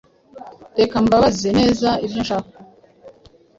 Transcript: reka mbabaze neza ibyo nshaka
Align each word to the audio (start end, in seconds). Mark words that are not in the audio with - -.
reka 0.79 0.95
mbabaze 1.05 1.49
neza 1.59 1.89
ibyo 2.05 2.19
nshaka 2.25 2.55